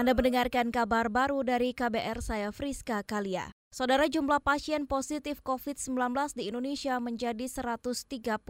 [0.00, 3.59] Anda mendengarkan kabar baru dari KBR saya Friska Kalia.
[3.70, 5.94] Saudara jumlah pasien positif COVID-19
[6.34, 8.42] di Indonesia menjadi 134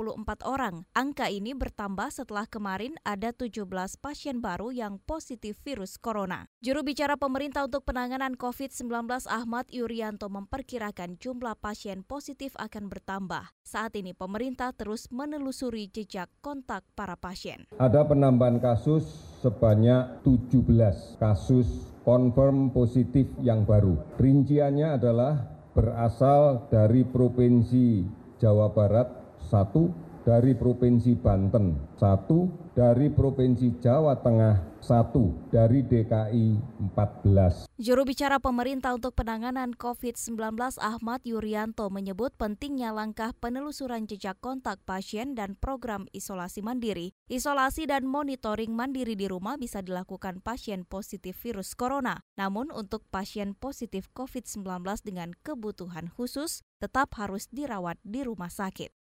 [0.49, 0.89] orang.
[0.97, 3.69] Angka ini bertambah setelah kemarin ada 17
[4.01, 6.49] pasien baru yang positif virus corona.
[6.65, 13.53] Juru bicara pemerintah untuk penanganan COVID-19 Ahmad Yuryanto memperkirakan jumlah pasien positif akan bertambah.
[13.61, 17.69] Saat ini pemerintah terus menelusuri jejak kontak para pasien.
[17.77, 19.05] Ada penambahan kasus
[19.45, 21.69] sebanyak 17 kasus
[22.11, 24.19] confirm positif yang baru.
[24.19, 28.03] Rinciannya adalah berasal dari Provinsi
[28.43, 36.47] Jawa Barat satu, dari Provinsi Banten satu, dari Provinsi Jawa Tengah satu, dari DKI
[36.93, 37.69] 14.
[37.81, 40.37] Juru bicara pemerintah untuk penanganan COVID-19
[40.81, 47.17] Ahmad Yuryanto menyebut pentingnya langkah penelusuran jejak kontak pasien dan program isolasi mandiri.
[47.33, 52.21] Isolasi dan monitoring mandiri di rumah bisa dilakukan pasien positif virus corona.
[52.37, 59.00] Namun untuk pasien positif COVID-19 dengan kebutuhan khusus tetap harus dirawat di rumah sakit.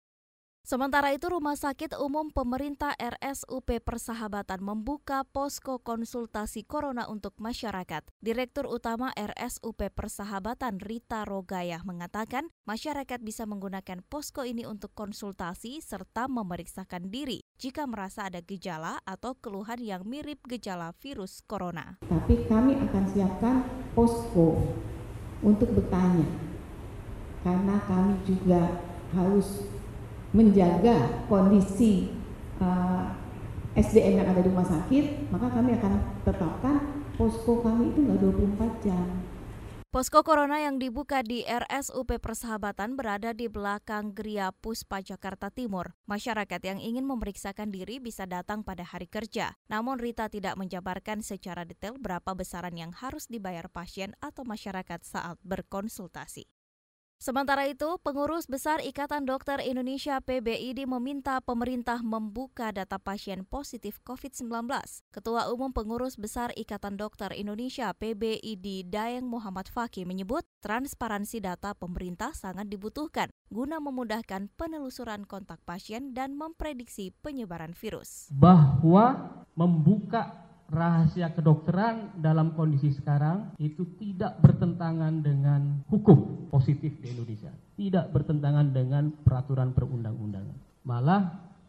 [0.69, 8.05] Sementara itu, Rumah Sakit Umum Pemerintah RSUP Persahabatan membuka posko konsultasi corona untuk masyarakat.
[8.21, 16.29] Direktur Utama RSUP Persahabatan Rita Rogayah mengatakan, masyarakat bisa menggunakan posko ini untuk konsultasi serta
[16.29, 21.97] memeriksakan diri jika merasa ada gejala atau keluhan yang mirip gejala virus corona.
[22.05, 23.65] Tapi kami akan siapkan
[23.97, 24.61] posko
[25.41, 26.29] untuk bertanya,
[27.41, 28.85] karena kami juga
[29.17, 29.65] harus
[30.29, 32.09] menjaga kondisi
[32.61, 33.09] uh,
[33.73, 35.93] eh, SDM yang ada di rumah sakit, maka kami akan
[36.25, 36.75] tetapkan
[37.15, 39.07] posko kami itu nggak 24 jam.
[39.89, 45.97] Posko Corona yang dibuka di RSUP Persahabatan berada di belakang Gria Puspa Jakarta Timur.
[46.05, 49.57] Masyarakat yang ingin memeriksakan diri bisa datang pada hari kerja.
[49.65, 55.41] Namun Rita tidak menjabarkan secara detail berapa besaran yang harus dibayar pasien atau masyarakat saat
[55.41, 56.58] berkonsultasi.
[57.19, 64.47] Sementara itu, pengurus besar Ikatan Dokter Indonesia PBID meminta pemerintah membuka data pasien positif COVID-19.
[65.11, 72.31] Ketua Umum Pengurus Besar Ikatan Dokter Indonesia PBID Dayeng Muhammad Fakih menyebut transparansi data pemerintah
[72.31, 78.31] sangat dibutuhkan guna memudahkan penelusuran kontak pasien dan memprediksi penyebaran virus.
[78.31, 87.49] Bahwa membuka rahasia kedokteran dalam kondisi sekarang itu tidak bertentangan dengan hukum positif di Indonesia.
[87.75, 90.85] Tidak bertentangan dengan peraturan perundang-undangan.
[90.85, 91.21] Malah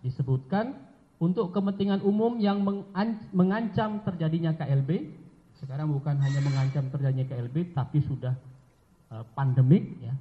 [0.05, 0.77] disebutkan
[1.21, 2.65] untuk kepentingan umum yang
[3.33, 5.13] mengancam terjadinya KLB,
[5.61, 8.33] sekarang bukan hanya mengancam terjadinya KLB, tapi sudah
[9.13, 10.17] uh, pandemik, ya,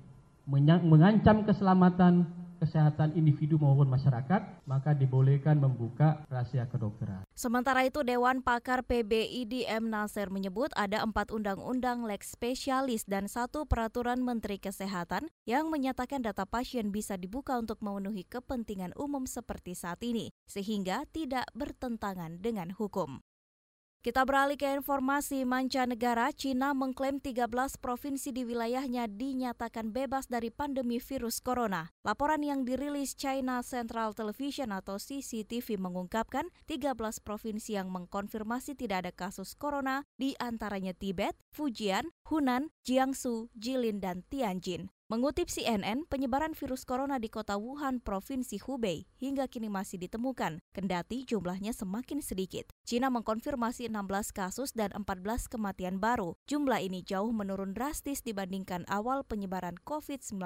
[0.83, 2.27] mengancam keselamatan
[2.59, 7.23] kesehatan individu maupun masyarakat, maka dibolehkan membuka rahasia kedokteran.
[7.31, 9.87] Sementara itu, Dewan Pakar PBID M.
[9.87, 16.43] Nasir menyebut ada empat undang-undang lex spesialis dan satu peraturan Menteri Kesehatan yang menyatakan data
[16.43, 23.23] pasien bisa dibuka untuk memenuhi kepentingan umum seperti saat ini, sehingga tidak bertentangan dengan hukum.
[23.99, 26.31] Kita beralih ke informasi mancanegara.
[26.31, 27.51] Cina mengklaim 13
[27.83, 31.91] provinsi di wilayahnya dinyatakan bebas dari pandemi virus corona.
[32.07, 39.11] Laporan yang dirilis China Central Television atau CCTV mengungkapkan 13 provinsi yang mengkonfirmasi tidak ada
[39.11, 44.95] kasus corona di antaranya Tibet, Fujian, Hunan, Jiangsu, Jilin, dan Tianjin.
[45.09, 51.25] Mengutip CNN, penyebaran virus corona di kota Wuhan, Provinsi Hubei, hingga kini masih ditemukan, kendati
[51.25, 52.69] jumlahnya semakin sedikit.
[52.85, 56.37] Cina mengkonfirmasi 16 kasus dan 14 kematian baru.
[56.45, 60.37] Jumlah ini jauh menurun drastis dibandingkan awal penyebaran COVID-19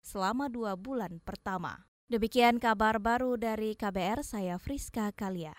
[0.00, 1.84] selama dua bulan pertama.
[2.08, 5.52] Demikian kabar baru dari KBR, saya Friska Kalia.